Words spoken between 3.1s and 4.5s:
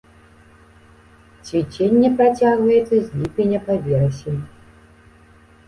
ліпеня па верасень.